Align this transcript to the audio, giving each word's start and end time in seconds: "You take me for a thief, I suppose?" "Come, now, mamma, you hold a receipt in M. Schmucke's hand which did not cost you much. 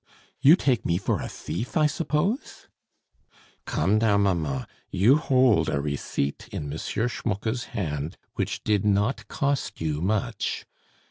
"You 0.39 0.55
take 0.55 0.83
me 0.83 0.97
for 0.97 1.21
a 1.21 1.27
thief, 1.27 1.77
I 1.77 1.85
suppose?" 1.85 2.67
"Come, 3.65 3.99
now, 3.99 4.17
mamma, 4.17 4.67
you 4.89 5.17
hold 5.17 5.69
a 5.69 5.79
receipt 5.79 6.47
in 6.51 6.73
M. 6.73 6.75
Schmucke's 6.79 7.65
hand 7.65 8.17
which 8.33 8.63
did 8.63 8.83
not 8.83 9.27
cost 9.27 9.79
you 9.79 10.01
much. 10.01 10.65